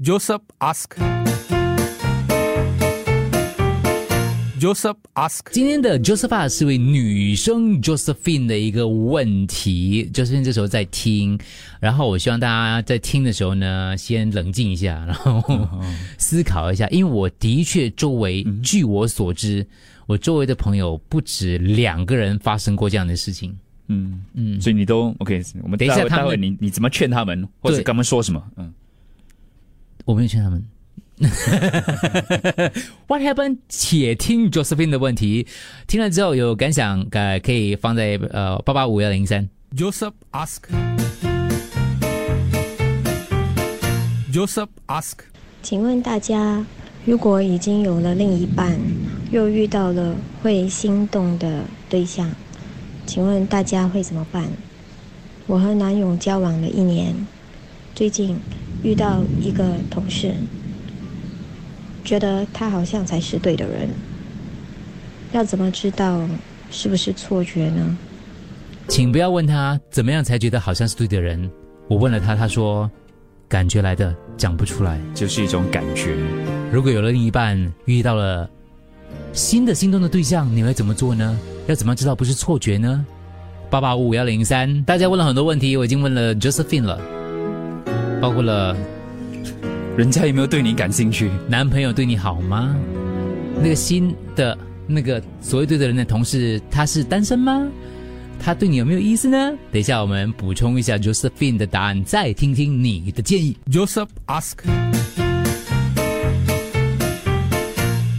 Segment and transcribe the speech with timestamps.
[0.00, 0.94] Joseph ask.
[4.60, 5.40] Joseph ask.
[5.50, 11.36] 今天的 Josepha 是位女生 Josephine 的一个问题，Josephine 这时候在听，
[11.80, 15.42] 然后我希望大家在听的时候呢，先冷静一下， 然后
[16.16, 19.66] 思考一下，因为我的确周围，据我所知，
[20.06, 23.52] 我周围的朋友不止两个人发生过这样的事情。
[23.88, 28.40] 嗯嗯，所以你都 OK，我们等一下他们你你怎么劝他们，或者对跟他们说什么？
[28.58, 28.72] 嗯，
[30.08, 30.64] 我没有劝他们。
[33.08, 33.58] What happened？
[33.68, 35.46] 且听 Josephine 的问题，
[35.86, 39.46] 听了之后有感想，呃，可以放在呃八八五幺零三。
[39.76, 40.62] Joseph ask.
[44.32, 45.18] Joseph ask.
[45.62, 46.64] 请问大家，
[47.04, 48.80] 如果已经有了另一半，
[49.30, 52.30] 又遇到了会心动的对象，
[53.04, 54.48] 请问大家会怎么办？
[55.46, 57.14] 我和男友交往了一年，
[57.94, 58.38] 最近
[58.82, 60.32] 遇到一个同事，
[62.04, 63.88] 觉得他好像才是对的人，
[65.32, 66.26] 要怎么知道
[66.70, 67.96] 是不是错觉呢？
[68.88, 71.50] 请不要问他怎么样才觉得好像是对的人。
[71.88, 72.90] 我问了他，他说
[73.48, 74.98] 感觉来的，讲不出来。
[75.14, 76.16] 就是一种感觉。
[76.72, 78.48] 如果有了另一半，遇到了
[79.32, 81.38] 新的心动的对象，你会怎么做呢？
[81.66, 83.04] 要怎么知道不是错觉呢？
[83.68, 86.98] 八八五五幺零三，大家问了很多问题，我已经问了 Josephine 了，
[88.20, 88.76] 包括了
[89.96, 91.30] 人家有没有对你感兴趣？
[91.48, 92.74] 男朋友对你好吗？
[93.62, 97.68] 那个新的那个所谓对的人的同事，他是单身吗？
[98.40, 99.52] 他对你有没有意思呢？
[99.72, 103.56] 等一下我们补充一下 Josephine 的答案，再听听你的建议。
[103.70, 104.54] Joseph ask.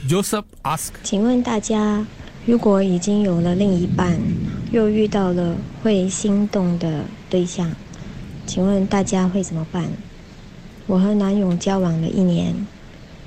[0.10, 0.92] Joseph ask.
[1.04, 2.06] 请问大家，
[2.46, 4.18] 如果已经有了另一半，
[4.72, 7.72] 又遇到了会心动的对象，
[8.50, 9.86] 请问大家会怎么办？
[10.88, 12.56] 我和男友交往了一年，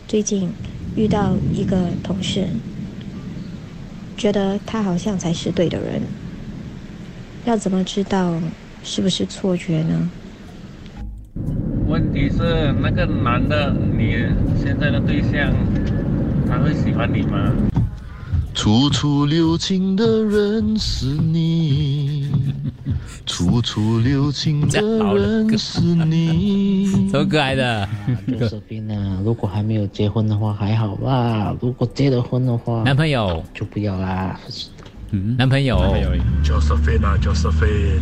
[0.08, 0.50] 最近
[0.96, 2.48] 遇到一个同事，
[4.16, 6.02] 觉得他好像才是对的人，
[7.44, 8.36] 要怎么知道
[8.82, 10.10] 是不是错觉呢？
[11.86, 14.16] 问题是那个男的，你
[14.60, 15.54] 现在的对象，
[16.48, 17.54] 他会喜欢你吗？
[18.52, 22.11] 处处留情的人是你，
[23.26, 24.80] 处处留情的
[25.14, 27.08] 人是你。
[27.10, 27.88] 什么可爱的？
[28.38, 34.38] 就是斌啊，如果还没有结婚的话还好吧，如果结了婚的话男朋友，就不要啦。
[35.36, 35.76] 男朋友
[36.42, 38.00] ，Josephine 啊，Josephine，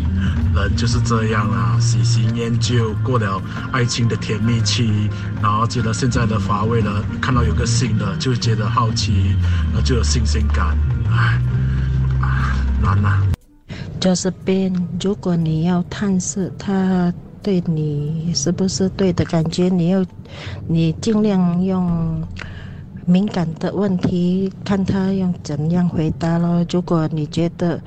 [0.54, 3.42] 人就是这样啊，喜新厌旧，过了
[3.72, 5.10] 爱情的甜蜜期，
[5.42, 9.34] 然后觉得现在的乏味了，看到有个新的，就觉得好奇，
[9.72, 10.78] 然后就有新鲜感，
[11.10, 11.42] 唉，
[12.22, 13.26] 唉难啊。
[14.00, 17.12] 就是边，如果你要探视他
[17.42, 20.04] 对你是不是对的感觉，你要
[20.66, 22.26] 你尽量用
[23.04, 26.64] 敏感的问题，看他用怎样回答咯。
[26.70, 27.78] 如果你觉得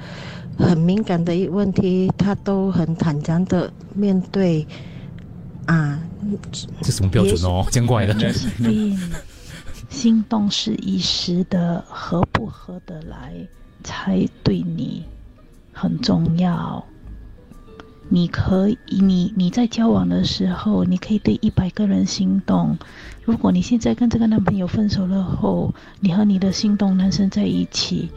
[0.57, 4.65] 很敏感的一问题，他都很坦然的面对，
[5.65, 5.99] 啊，
[6.81, 7.65] 这什么标准哦？
[7.71, 8.13] 见怪了。
[8.57, 8.99] 病，
[9.89, 13.33] 心动是一时的，合不合得来
[13.83, 15.03] 才对你
[15.73, 16.85] 很重要。
[18.09, 22.77] 你可以，你你在交往的时候，你可以对一百个人心动。
[23.23, 28.11] 如果你现在跟这个男朋友分手了后，你和你的心动男生在一起，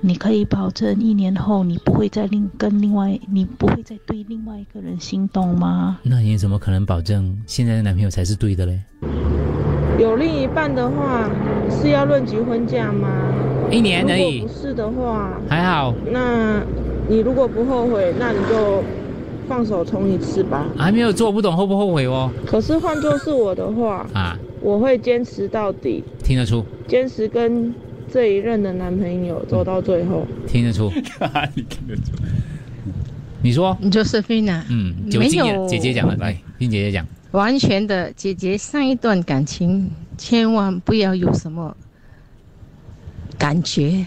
[0.00, 5.98] 你可以保证一年后你不会再另跟另外，你不会再对另外一个人心动吗？
[6.02, 8.80] 那你怎么可能保证现在的男朋友才是对的嘞？
[9.98, 11.28] 有另一半的话，
[11.70, 13.08] 是要论及婚嫁吗？
[13.70, 16.60] 一年而已如果不是的话，还好，那
[17.10, 18.84] 你如果不后悔，那你就
[19.48, 20.64] 放手冲一次吧。
[20.78, 22.30] 还没有做，不懂后不后悔哦。
[22.46, 27.74] 可是换做是我的话，啊，我会坚持到底，听得出，坚持跟
[28.12, 30.24] 这一任的男朋友走到最后。
[30.46, 30.88] 听得出。
[31.56, 32.12] 你听得出？
[33.42, 37.04] 你说，Josephine，嗯，有没，有姐姐讲的，来，听姐姐讲。
[37.32, 41.76] 完全的，姐姐上一段感情千万不要有什么
[43.36, 44.06] 感觉，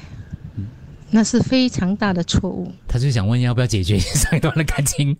[1.15, 2.71] 那是非常大的错误。
[2.87, 5.15] 他就想问要不要解决上一段的感情。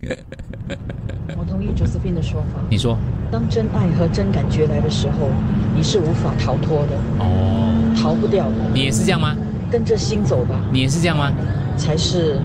[1.38, 2.60] 我同意 Josephine 的说法。
[2.68, 2.98] 你说，
[3.30, 5.30] 当真爱和真感觉来的时候，
[5.72, 8.56] 你是无法逃脱的，哦，逃不掉的。
[8.74, 9.36] 你也是这样吗？
[9.70, 11.32] 跟着心走吧，你也是这样吗？
[11.76, 12.40] 才是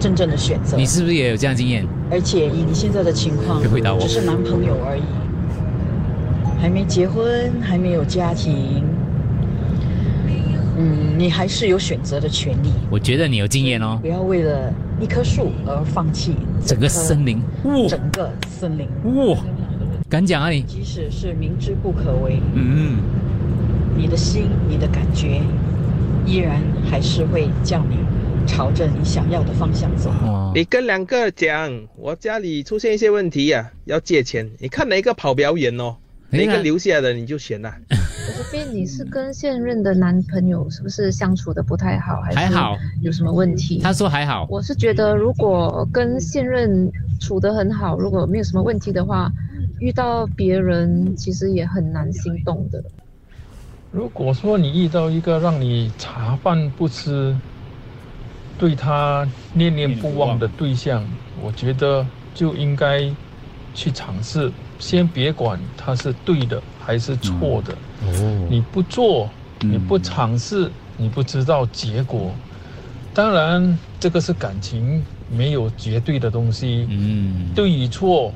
[0.00, 0.78] 真正的选择。
[0.78, 1.86] 你是不是也有这样经验？
[2.10, 5.02] 而且以你现在的情况，回答我只是男朋友而已，
[6.62, 8.82] 还没结婚，还没有家庭。
[10.76, 12.70] 嗯，你还是有选择的权利。
[12.90, 14.08] 我觉得你有经验哦不。
[14.08, 16.34] 要为了一棵树而放弃
[16.64, 17.40] 整个森林，
[17.88, 18.88] 整个森林。
[19.14, 19.38] 哇，
[20.08, 20.62] 敢讲啊你？
[20.62, 22.98] 即使是明知不可为，嗯，
[23.96, 25.40] 你的心、你的感觉，
[26.26, 26.60] 依然
[26.90, 27.96] 还是会叫你
[28.46, 30.12] 朝着你想要的方向走。
[30.54, 35.96] 你跟两个讲，我家里出现一些问题呀、要借钱，你看哪一个跑表演哦，
[36.30, 37.76] 哪一个留下的你就选啦。
[38.36, 43.78] 这边你是跟现任的男朋友是不是相处的不太好，还还好有什么问题？
[43.78, 46.90] 他说还好，我是觉得如果跟现任
[47.20, 49.30] 处得很好，如果没有什么问题的话，
[49.78, 52.82] 遇到别人其实也很难心动的。
[53.92, 57.36] 如果说你遇到一个让你茶饭不思，
[58.58, 61.04] 对他念念不忘的对象，
[61.40, 62.04] 我觉得
[62.34, 63.08] 就应该
[63.74, 64.50] 去尝试，
[64.84, 67.72] 先别管他是对的还是错的。
[68.02, 72.30] 哦，你不做，你不尝试，你不知道结果。
[73.14, 75.02] 当然，这个是感情，
[75.34, 76.86] 没有绝对的东西。
[76.90, 78.30] 嗯，对与错，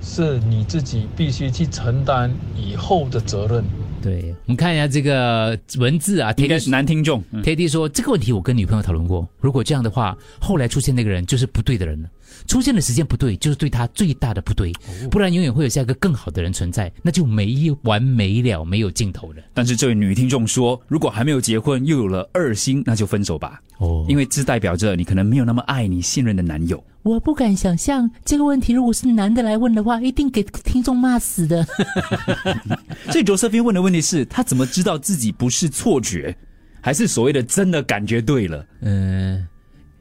[0.00, 3.62] 是你自己必须去承担以后的责任。
[4.00, 7.22] 对，我们看一下这个文字啊，应该是男听众。
[7.42, 12.08] Teddy 说这个问题我跟女朋友讨论过，如果这样的话，后来出现那个人就是不对的人了。
[12.50, 14.72] 出现的时间不对，就是对他最大的不对，
[15.08, 19.42] 不然永远会有下一个更好的人存在，那就没完没了，没有尽头了。
[19.54, 23.62] 但是这位女听众说，如果还没有结婚又有了二心，那就分手吧。
[23.78, 26.82] 哦，因为这代表着你可能没有那么爱你信任的男友。
[27.04, 31.64] 我不敢想象这个问题，如果是男的来问的话，一定给听众骂死的。
[33.12, 36.36] 所以卓瑟菲问的问题是，他怎么知道自己不是错觉，
[36.80, 38.66] 还是所谓的真的感觉对了？
[38.80, 39.46] 嗯、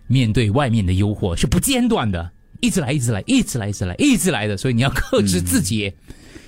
[0.07, 5.91] 面对外面的诱惑是不间断的，一直来，一直来，一直来，一直来，一直来的，所以你要克制自己。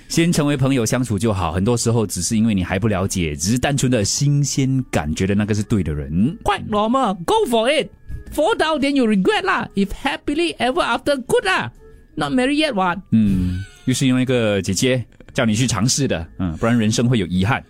[0.08, 6.36] 先成为朋友相处就好，很多时候只是因为你还不了解，只是单纯的新鲜感，觉的那个是对的人。
[6.44, 7.88] Quite normal, go for it.
[8.34, 9.68] Fall down then you regret 啦。
[9.74, 11.72] If happily ever after, good 啦。
[12.14, 12.98] Not married yet, what?
[13.10, 17.64] 嗯，又是因为一个姐姐叫你去尝试的，嗯，不然人生会有遗憾。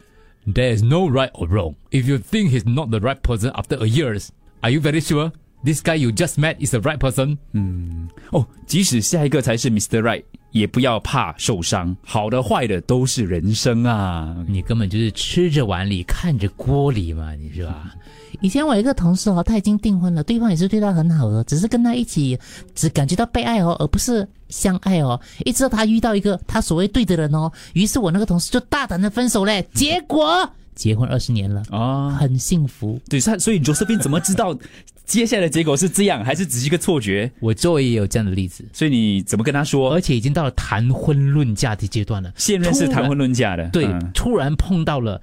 [0.45, 1.75] There is no right or wrong.
[1.93, 4.31] If you think he's not the right person after a years,
[4.63, 5.31] are you very sure
[5.65, 7.37] this guy you just met is the right person?
[7.53, 10.01] 嗯，哦，即使下一个才是 Mr.
[10.01, 14.37] Right，也不要怕受伤，好的坏的都是人生啊。
[14.49, 17.95] 你根本就是吃着碗里看着锅里嘛，你是吧？
[18.41, 22.37] 以前我一个同事哦，他已经订婚了，对方也是对他很好的，只是跟他一起
[22.75, 25.21] 只感觉到被爱哦，而不是相爱哦。
[25.45, 32.99] 一直到他遇到一个他所谓对的人哦，于是我那个同事就大胆的分手嘞，结果结婚二十年了啊，很幸福。
[33.09, 34.57] 对，他所以 Josephine 怎么知道
[35.05, 37.31] 接下来的结果是这样，还是只是一个错觉？
[37.41, 39.93] 我周围也有这样的例子，所以你怎么跟他说？
[39.93, 42.33] 而且已经到了谈婚论嫁的阶段了。
[42.37, 45.21] 现任是谈婚论嫁的，对，嗯突然碰到了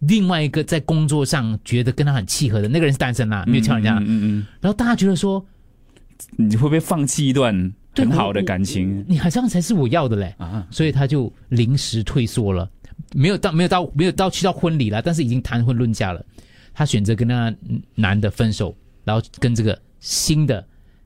[0.00, 5.44] 另外一个在工作上觉得跟他很契合的那个人是单身啦，没有敲人家，嗯嗯嗯然后大家觉得说
[6.38, 9.04] 嗯，你会不会放弃一段很好的感情？
[9.08, 12.68] 你好像才是我要的嘞啊，所以他就临时退缩了，
[13.12, 16.24] 没有到没有到没有到去到婚礼了，但是已经谈婚论嫁了。
[16.72, 17.52] 他选择跟那
[17.94, 18.76] 男的分手，
[19.06, 20.62] 然后跟这个新的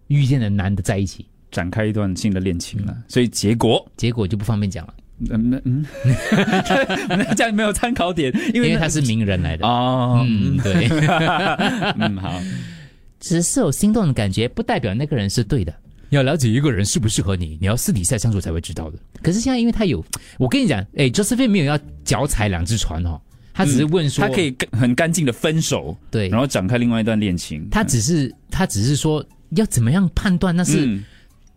[0.08, 2.96] 遇见的男的在一起，展开一段新的恋情了。
[3.06, 4.94] 所以结果结果就不方便讲了，
[5.30, 5.84] 嗯嗯，
[7.36, 9.66] 这样没有参考点，因因为为他是名人来的。
[9.66, 10.88] 哦，嗯，对，
[12.00, 12.40] 嗯好，
[13.20, 15.72] 只是有心动的感觉，不代表那个人是对的。
[16.08, 18.98] 要了解一个人适不适合你，你要私底下相处才会知道的。
[19.22, 20.04] 可是现在因为他有，
[20.38, 23.20] 我跟你讲，哎，Josephine 没有要脚踩两只船哦，
[23.60, 27.68] 他只是问说，嗯他可以很干净的分手，对，然后展开另外一段恋情。
[27.70, 31.04] 他只是他只是说要怎么样判断那是嗯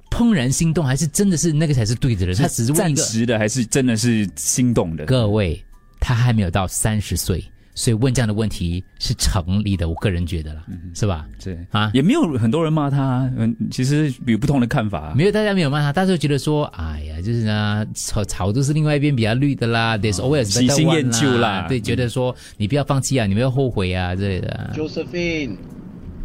[0.10, 2.36] 怦然心动，还是真的是那个才是对的人？
[2.36, 5.06] 他只是暂时的，还是真的是心动的？
[5.06, 5.64] 各位，
[6.00, 7.44] 他还没有到三十岁，
[7.75, 9.89] 所以问这样的问题是成立的。
[9.89, 10.63] 我个人觉得啦，
[10.94, 11.25] 是吧？
[11.44, 15.13] 对啊，也没有很多人骂他，嗯，其实有不同的看法。
[15.15, 24.72] 没有，大家没有骂他，大家都觉得说，哎呀，就是呢，草草都是另外一边比较绿的啦，there's always 喜新厌旧啦对，觉得说你不要放弃啊，你不要后悔啊之类的。
[24.75, 25.56] Josephine，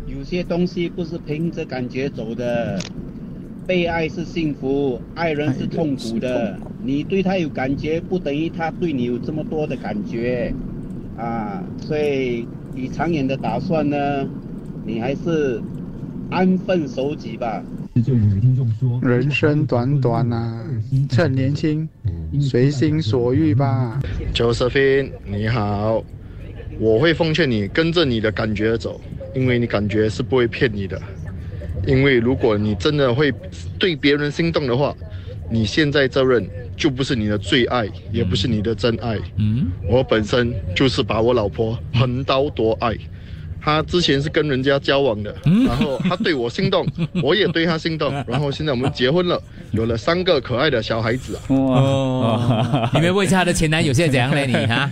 [0.07, 2.79] 有些东西不是凭着感觉走的，
[3.67, 6.59] 被爱是幸福，爱人是痛苦的。
[6.83, 10.55] 你对他有感觉，不等于他对你有这么多的感觉，
[11.19, 14.27] 啊，所以以长远的打算呢，
[14.87, 15.61] 你还是
[16.31, 17.63] 安分守己吧。
[19.03, 20.65] 人生短短啊，
[21.11, 21.89] 趁年轻，
[22.41, 23.99] 随心所欲吧。
[24.33, 26.05] Josephine，你好，
[26.79, 29.01] 我会奉劝你跟着你的感觉走，
[29.35, 31.01] 因为你感觉是不会骗你的。
[31.87, 33.33] 因为如果你真的会
[33.79, 34.95] 对别人心动的话，
[35.51, 36.47] 你现在这任
[36.79, 39.19] 就不是你的最爱，也不是你的真爱。
[39.37, 42.97] 嗯，我本身就是把我老婆横刀夺爱，
[43.61, 45.35] 他之前是跟人家交往的，
[45.67, 46.87] 然后他对我心动，
[47.23, 49.41] 我也对他心动，然后现在我们结婚了，
[49.73, 51.43] 有了三个可爱的小孩子啊！
[51.49, 54.47] 哦， 你没问一下他的前男友现在怎样嘞？
[54.47, 54.91] 你哈？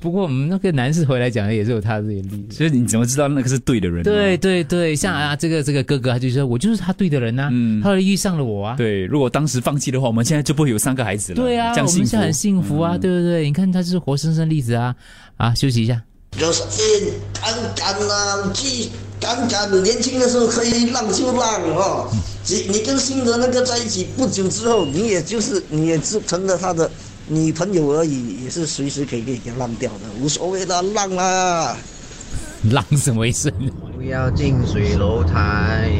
[0.00, 4.02] 不过我们那个男士回来讲的也是有他的例子，所以你怎么知道那个是对的人？
[4.02, 7.50] 对对对，像啊这个这个哥哥，他就说我就是他对的人呐，
[7.82, 8.74] 后来遇上了我啊。
[8.76, 11.36] 对，如果当时放弃的话，我们现在就不会有三个孩子了。
[11.42, 13.44] 对啊，我们现在很幸福啊，对不对？
[13.44, 14.94] 你看他是活生生例子啊！
[15.36, 16.02] 啊，休息一下。
[16.32, 22.10] 就是敢敢呐，去敢敢年轻的时候可以浪就浪哦。
[22.46, 26.90] 你你跟新的那个在一起不久之后，你也就是你也是成了他的
[27.26, 31.76] 女朋友而已，也是随时可以给他浪掉的，无所谓的浪啦。
[32.70, 33.50] 浪什么意思？
[33.96, 35.90] 不要近水楼台。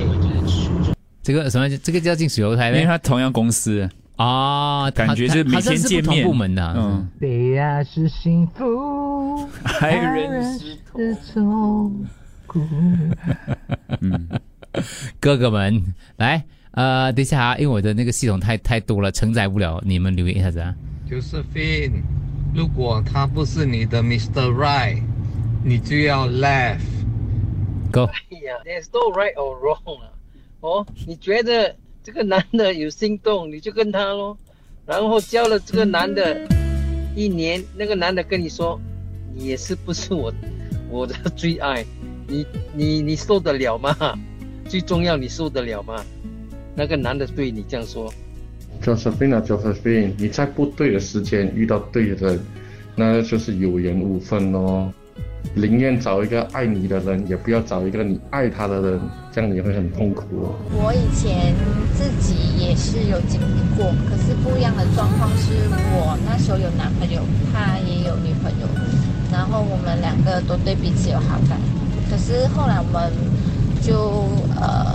[1.23, 1.68] 这个什么？
[1.78, 2.68] 这个叫近水楼台？
[2.68, 3.88] 因为他同样公司。
[4.18, 6.26] 啊，感觉是每天见面。
[6.26, 7.08] 部门的，嗯。
[7.20, 9.48] 对呀，是幸福，
[9.80, 10.76] 爱人是
[11.32, 12.04] 痛
[12.44, 12.60] 苦。
[14.00, 14.28] 嗯，
[15.20, 20.75] 哥哥们，来，呃，等一下啊，因为我的那个系统太太多了，承载不了，你们留言一下子啊。
[21.08, 22.02] Josephine，
[22.52, 24.50] 如果他不是你的 Mr.
[24.52, 25.00] Right，
[25.62, 26.80] 你就要 left。
[27.92, 28.06] Go。
[28.06, 30.10] 哎呀，There's no right or wrong 啊。
[30.60, 31.76] 哦，你觉得？
[32.08, 34.34] 这个男的有心动，你就跟他咯，
[34.86, 36.40] 然后交了这个男的
[37.14, 38.80] 一年，那个男的跟你说，
[39.34, 40.32] 你也是不是我
[40.88, 41.84] 我的最爱，
[42.26, 43.94] 你你你受得了吗？
[44.66, 46.02] 最重要你受得了吗？
[46.74, 48.10] 那个男的对你这样说
[48.82, 52.40] ，Josephine 啊，Josephine，你在不对的时间遇到对的人，
[52.96, 54.90] 那就是有缘无分哦。
[55.54, 59.00] 宁愿找一个爱你的人，也不要找一个你爱他的人，
[59.33, 60.25] 这样你会很痛苦。
[60.73, 61.54] 我以前
[61.97, 65.52] 自己也是有经历过，可是不一样的状况是
[65.95, 68.68] 我那时候有男朋友，他也有女朋友，
[69.33, 71.59] 然后我们两个都对彼此有好感，
[72.11, 73.11] 可是后来我们
[73.83, 74.28] 就
[74.61, 74.95] 呃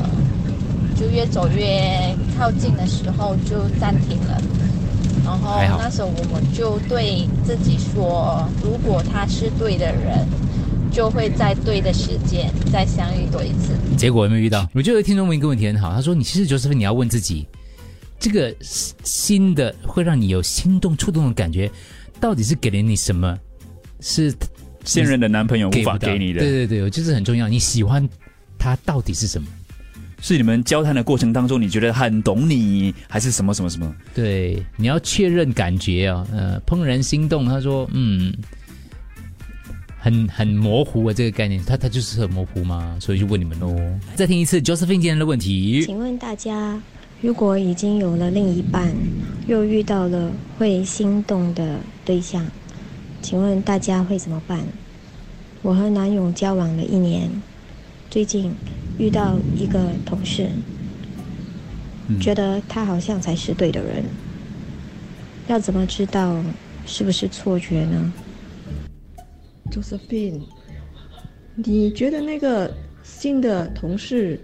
[0.96, 4.42] 就越走越靠近的时候就暂停了。
[5.24, 10.28] 然后那时候我们就对自己说，如果他是对的人，
[10.92, 13.74] 就会在对的时间再相遇多一次。
[13.98, 14.70] 结果有没有遇到？
[14.74, 17.48] 我觉得听众问一个问题很好，他说：“你其实就是你要问自己，
[18.20, 21.72] 这个新的会让你有心动触动的感觉，
[22.20, 23.38] 到底是给了你什么？
[24.02, 24.34] 是
[24.84, 26.42] 现任的男朋友无法给你的？
[26.42, 27.48] 对对对，就是很重要。
[27.48, 28.08] 你喜欢
[28.60, 29.48] 他到底是什么？”
[30.24, 33.94] 是你们交谈的过程当中，你觉得他很懂你，还是什么什么什么？
[34.16, 37.46] 对，你要确认感觉啊，呃，怦然心动。
[37.46, 38.34] 他说，嗯，
[40.00, 43.76] 很很模糊啊，这个概念，他他就是很模糊嘛，所以就问你们喽。
[44.16, 46.82] 再听一次 Josephine 今天的问题，请问大家，
[47.20, 48.96] 如果已经有了另一半，
[49.48, 52.48] 又遇到了会心动的对象，
[53.22, 54.62] 请问大家会怎么办？
[55.62, 57.30] 我和男友交往了一年，
[58.10, 58.50] 最近。
[58.98, 60.48] 遇到一个同事，
[62.20, 64.04] 觉得他好像才是对的人，
[65.48, 66.44] 要怎么知道
[66.86, 68.14] 是不是错觉呢
[69.72, 70.42] ？Josephine，
[71.56, 72.72] 你觉得那个
[73.02, 74.40] 新的同事，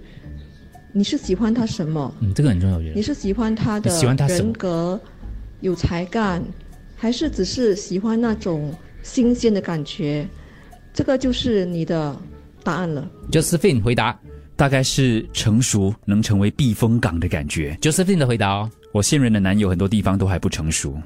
[0.91, 2.13] 你是喜欢他什么？
[2.21, 2.95] 嗯，这个很重要，我觉得。
[2.95, 3.91] 你是喜欢他的
[4.27, 4.99] 人格，
[5.61, 6.43] 有才干，
[6.95, 10.27] 还是只是喜欢那种新鲜的感觉？
[10.91, 12.19] 这个就是你的
[12.63, 13.07] 答案了。
[13.31, 14.19] Josephine 回答。
[14.59, 17.77] 大概是成熟能成为避风港的感觉。
[17.81, 20.97] Josephine 的回答哦，我现任的男友很多地方都还不成熟，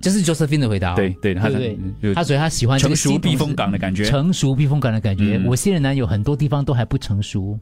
[0.00, 0.94] 这是 Josephine 的回答。
[0.94, 1.78] 对对，他对，
[2.14, 4.04] 他所以他喜欢成熟避风港的感觉。
[4.04, 7.58] 成熟避风港的感觉，我现任男友很多地方都还不成熟。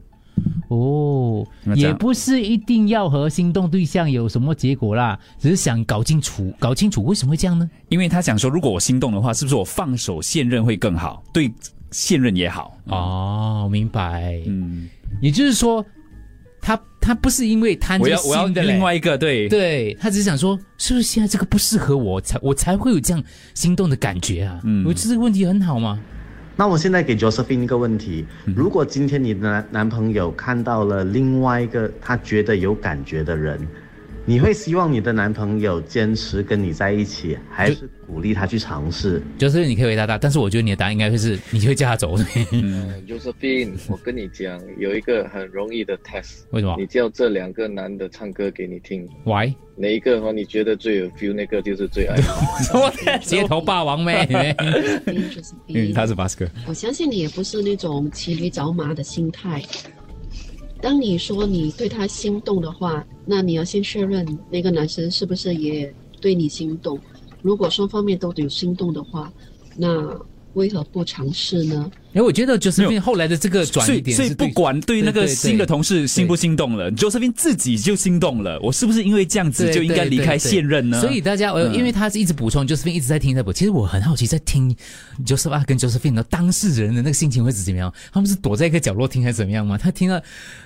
[0.69, 7.69] 哦，也不是一定要和心动对象有什么结果啦，只是想搞清楚，搞清楚为什么会这样呢？
[7.89, 11.25] 因为他想说，如果我心动的话，是不是我放手现任会更好？
[11.35, 11.53] 对
[11.91, 12.79] 现任也好。
[12.85, 14.41] 哦，明白。
[14.47, 14.89] 嗯。
[15.21, 15.85] 也就是说，
[16.61, 23.23] 他他不是因为贪这新的另外一个，对对，他只是想说，是不是现在这个不适合我，才我才会有这样
[23.55, 24.61] 心动的感觉啊？
[24.65, 26.01] 嗯，我觉得这个问题很好吗？
[26.57, 33.59] 那我现在给 Josephine 一个问题：如果今天你的男男朋友看到了另外一个他觉得有感觉的人？
[34.31, 39.21] 你会希望你的男朋友坚持跟你在一起，还是鼓励他去尝试？
[39.37, 42.17] 就是你可以回答他，但是我觉得你的答案应该会是，你会叫他走。
[42.53, 46.43] 嗯，Josephine，我跟你讲，有一个很容易的 test。
[46.51, 46.77] 为什么？
[46.79, 49.05] 你叫这两个男的唱歌给你听。
[49.25, 49.53] Why？
[49.75, 51.33] 哪一个话你觉得最有 feel？
[51.33, 52.17] 那个就是最爱。
[53.19, 54.29] 街头霸王妹。
[55.67, 56.49] 嗯，他是巴斯克。
[56.69, 59.61] 我相信你也不是那种骑驴找马的心态。
[60.81, 66.99] 当你说你对他心动的话，那你要先确认那个男生是不是也对你心动。
[67.43, 69.33] 如果双方面都有心动的话，
[69.77, 70.19] 那
[70.55, 71.91] 为何不尝试呢？
[72.13, 78.59] 哎，我觉得 Josephine 后来的这个转所以一点是对，所以不管对那个新的同事心不心动了，Josephine 自己就心动了。
[78.61, 81.01] 我是不是因为这样子对就应该离开现任呢？
[81.01, 83.53] 所以大家，呃，嗯因为他是一直补充，Josephine 一直在听在补。
[83.53, 84.75] 其实我很好奇，在听
[85.25, 87.93] Joseph 跟 Josephine 的当事人的那个心情会是怎么样？
[88.13, 89.79] 他们是躲在一个角落听还是怎么样吗？
[89.79, 90.23] 他听了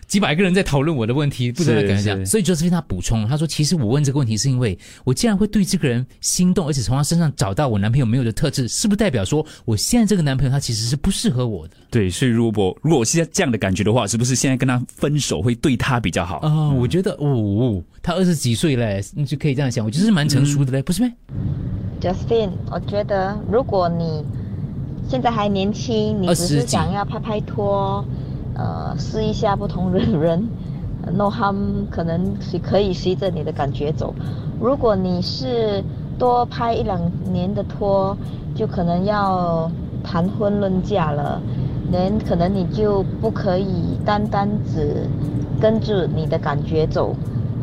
[0.06, 2.18] 几百个人在讨论我的问题，不知道该怎么讲。
[2.20, 16.36] 是所以 Josephine 他补充，他说：“其实我问这个问题是因为我既然会对这个人心动，而且从他身上找到我男朋友没有的特质，是不是代表说我现在这个男朋友他其实是不适合我的？”对，所以如果如果我现在这样的感觉的话，是不是现在跟他分手会对他比较好？
[16.40, 21.10] 啊、我觉得哦，他二十几岁嘞，你就可以这样想，我觉得是蛮成熟的嘞，不是吗
[22.00, 24.22] ？Justin，我觉得如果你
[25.08, 28.04] 现在还年轻，你只是想要拍拍拖，
[28.54, 30.46] 呃，试一下不同的人
[31.06, 34.14] 呃，no harm，可能是可以随着你的感觉走。
[34.60, 35.82] 如果你是
[36.18, 37.00] 多拍一两
[37.32, 38.16] 年的拖，
[38.54, 39.70] 就可能要
[40.04, 41.40] 谈婚论嫁了，
[41.90, 45.08] 人可能你就不可以单单只
[45.60, 47.16] 跟着你的感觉走。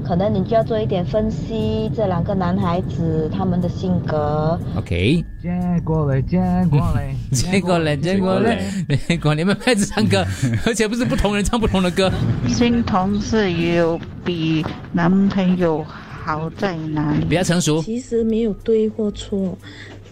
[0.03, 5.49] 可能你就要做一点分析，这两个男孩子他们的性格，OK， 接
[5.85, 8.59] 过来，接过来，接过来，接过来，
[9.07, 10.25] 结果你们开始唱歌，
[10.65, 12.11] 而且不是不同人唱不同的歌。
[12.47, 17.23] 新同事有比男朋友好在哪里？
[17.25, 17.79] 比较成熟。
[17.83, 19.55] 其实没有对或错，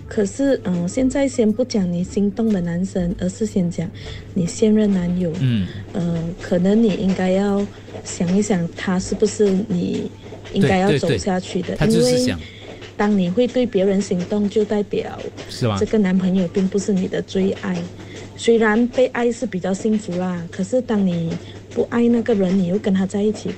[0.09, 3.87] 可是嗯、呃现在先不讲你心动的男生，而是先讲
[4.33, 5.31] 你现任男友。
[5.39, 7.65] 嗯，呃，可能你应该要
[8.03, 10.09] 想一想，他是不是你
[10.51, 12.39] 应该要走下去的，他因为就是想
[12.97, 15.17] 当你会对别人心动，就代表
[15.77, 17.77] 这个男朋友并不是你的最爱。
[18.35, 21.31] 虽然被爱是比较幸福啦，可是当你
[21.73, 23.51] 不爱那个人，你又跟他在一起，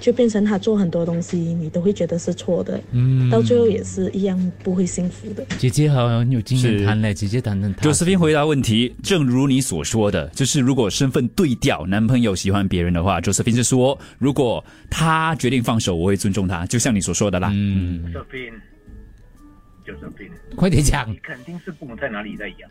[0.00, 2.80] 就变成他做很多东西，你都会觉得是错的。
[2.92, 5.44] 嗯到最后也是一样不会幸福的。
[5.58, 7.92] 姐姐好像有经验是谈嘞，姐姐谈谈谈。
[7.92, 17.50] Josephine 回答问题，正如你所说的，就是如果身份对调，男朋友喜欢别人的话，Josephine 是说，如果他决定放手，我会尊重他，就像你所说的啦。
[17.52, 22.70] 嗯，Josephine，Josephine，快点讲你肯定是不懂在哪里在养。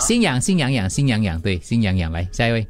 [0.00, 2.12] 心痒心痒痒心痒痒，对，心痒痒。
[2.12, 2.66] 来下一位，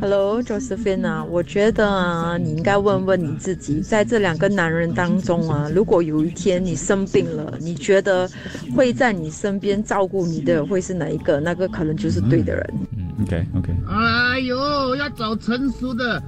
[0.00, 8.28] Hello，Josephine 啊，我觉得啊，你应该问问你自己，在这两个男人当中啊，如果有一天你生病了，你觉得
[8.76, 11.40] 会在你身边照顾你的会是哪一个？
[11.40, 12.74] 那个可能就是对的人。
[12.96, 16.20] 嗯 OK OK，哎呦，要找成熟的，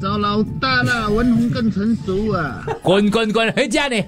[0.00, 2.66] 找老大了，文红更成熟啊。
[2.82, 4.02] 滚滚滚回家你！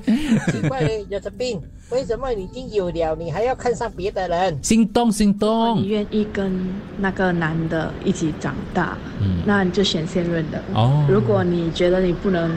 [0.52, 1.58] 奇怪嘞，有着病，
[1.90, 4.58] 为什么你已经有了，你还要看上别的人？
[4.60, 5.80] 心动心动。
[5.80, 6.52] 你愿意跟
[6.98, 10.60] 那个男的一起长大，嗯那你就选现任的。
[10.74, 12.50] 哦如果你觉得你不能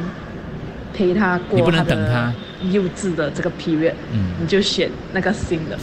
[0.95, 2.33] 陪他过，你不能等他
[2.71, 5.77] 幼稚的这个 period，嗯你就选那个新的。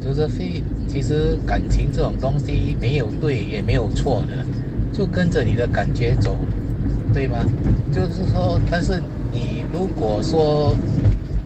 [0.00, 4.46] 就是非，其实感情这种东西没有对也没有错的，
[4.96, 6.36] 就跟着你的感觉走，
[7.12, 7.38] 对吗？
[7.92, 10.72] 就是说，但是你如果说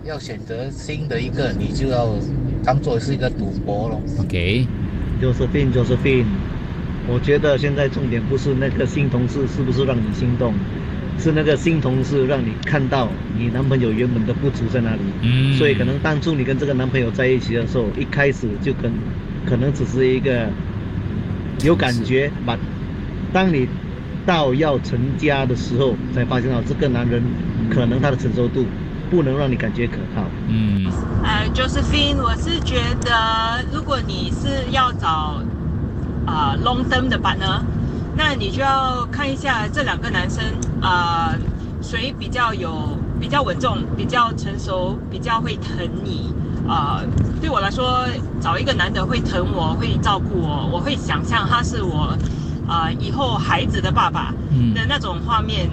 [0.09, 2.09] 要选择新的一个，你就要
[2.65, 4.01] 当做是一个赌博了。
[4.21, 6.25] OK，Josephine Josephine，
[7.07, 10.55] 我觉得现在重点不是那个新同事是不是让你心动，
[11.19, 15.01] 是那个新同事让你看到你男朋友原本的不足在哪里。
[15.21, 18.91] 嗯所以可能当初你跟这个男朋友在一起的时候，一开始就跟
[19.45, 20.49] 可能只是一个
[21.63, 22.59] 有感觉，吧
[23.31, 23.69] 当你
[24.25, 27.23] 到要成家的时候，才发现到这个男人
[27.69, 28.65] 可能他的承受度
[29.11, 30.23] 不能让你感觉可靠。
[30.49, 30.93] 嗯，
[31.23, 35.43] 呃，Josephine，我是觉得，如果你是要找
[36.27, 37.61] 啊、呃 long term 的 partner，
[38.17, 40.45] 那你就要看一下这两个男生
[40.81, 41.39] 啊、呃
[41.81, 46.35] 谁比较有比较稳重、比较成熟、比较会疼你。
[46.69, 47.01] 啊、
[47.41, 48.05] 对我来说，
[48.43, 52.19] 找一个男的会疼我、会照顾我，我会想象他是我
[52.67, 55.71] 啊、以后孩子的爸爸嗯的那种画面，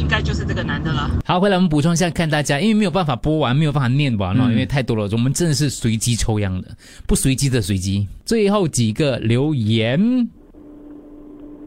[0.00, 1.10] 应该就是这个男的了。
[1.26, 6.68] 好，回来我们补充一下，看大家，因为没有办法播完，没有办法念完了，嗯因为太多了，我们真的是随机抽样的，
[7.06, 8.08] 不随机的随机。
[8.24, 10.00] 最后几个留言，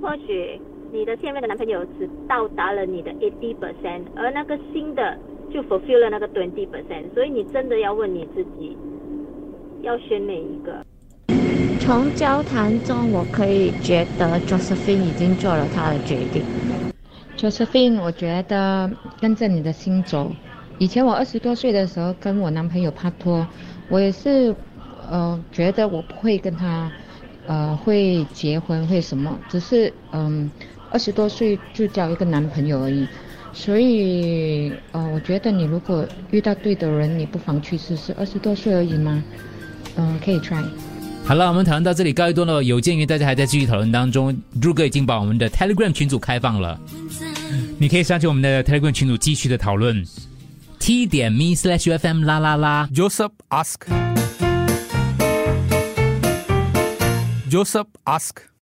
[0.01, 0.59] 或许
[0.91, 5.17] 你的现任的男朋友只到达了你的 eighty percent，而那个新的
[5.53, 8.75] 就 fulfill 了那个 twenty percent，所以你真的要问你自己，
[9.83, 10.83] 要选哪一个？
[11.79, 16.41] 从交谈中，我可以觉得 Josephine 已经做了她的决定。
[17.49, 20.31] Sofin，我觉得跟着你的心走。
[20.77, 23.45] 以前我二十多岁的时候跟我男朋友拍拖，
[23.89, 24.55] 我也是，
[25.09, 26.91] 呃，觉得我不会跟他，
[27.47, 30.49] 呃，会结婚会什么，只是嗯，
[30.89, 33.07] 二十多岁就交一个男朋友而已。
[33.53, 38.11] 所以，呃，我觉得你如果遇到对的人，你不妨去试试。
[38.17, 39.23] 二十多岁而已嘛，
[39.95, 40.65] 嗯、可以 try。
[41.23, 42.63] 好了，我们讨论到这里告一段落。
[42.63, 46.79] 有鉴于大家还在继续讨论当中，朱哥已经把我们的 Telegram 群组开放了，
[47.77, 50.03] 你可以上去我们的 Telegram 群组继续的讨论。
[50.79, 52.89] T 点 me slash UFM 啦啦啦。
[52.93, 53.87] Joseph ask.
[57.49, 58.52] Joseph ask.